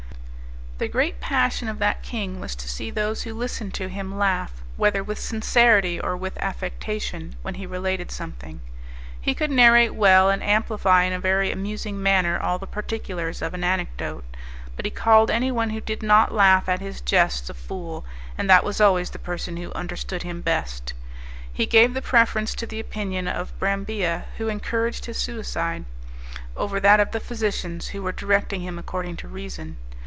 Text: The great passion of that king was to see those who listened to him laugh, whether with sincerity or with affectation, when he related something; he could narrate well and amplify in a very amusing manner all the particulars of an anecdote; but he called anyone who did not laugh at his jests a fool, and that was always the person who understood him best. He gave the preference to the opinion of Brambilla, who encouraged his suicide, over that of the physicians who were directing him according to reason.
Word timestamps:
The 0.79 0.87
great 0.87 1.19
passion 1.19 1.67
of 1.67 1.77
that 1.77 2.01
king 2.01 2.39
was 2.39 2.55
to 2.55 2.67
see 2.67 2.89
those 2.89 3.21
who 3.21 3.35
listened 3.35 3.75
to 3.75 3.87
him 3.87 4.17
laugh, 4.17 4.63
whether 4.77 5.03
with 5.03 5.19
sincerity 5.19 5.99
or 6.01 6.17
with 6.17 6.35
affectation, 6.41 7.35
when 7.43 7.53
he 7.53 7.67
related 7.67 8.09
something; 8.09 8.61
he 9.21 9.35
could 9.35 9.51
narrate 9.51 9.93
well 9.93 10.31
and 10.31 10.41
amplify 10.41 11.03
in 11.03 11.13
a 11.13 11.19
very 11.19 11.51
amusing 11.51 12.01
manner 12.01 12.39
all 12.39 12.57
the 12.57 12.65
particulars 12.65 13.43
of 13.43 13.53
an 13.53 13.63
anecdote; 13.63 14.23
but 14.75 14.85
he 14.85 14.89
called 14.89 15.29
anyone 15.29 15.69
who 15.69 15.81
did 15.81 16.01
not 16.01 16.33
laugh 16.33 16.67
at 16.67 16.79
his 16.81 16.99
jests 16.99 17.47
a 17.47 17.53
fool, 17.53 18.03
and 18.35 18.49
that 18.49 18.63
was 18.63 18.81
always 18.81 19.11
the 19.11 19.19
person 19.19 19.57
who 19.57 19.71
understood 19.73 20.23
him 20.23 20.41
best. 20.41 20.95
He 21.53 21.67
gave 21.67 21.93
the 21.93 22.01
preference 22.01 22.55
to 22.55 22.65
the 22.65 22.79
opinion 22.79 23.27
of 23.27 23.53
Brambilla, 23.59 24.25
who 24.37 24.47
encouraged 24.47 25.05
his 25.05 25.19
suicide, 25.19 25.85
over 26.57 26.79
that 26.79 26.99
of 26.99 27.11
the 27.11 27.19
physicians 27.19 27.89
who 27.89 28.01
were 28.01 28.11
directing 28.11 28.61
him 28.61 28.79
according 28.79 29.17
to 29.17 29.27
reason. 29.27 29.77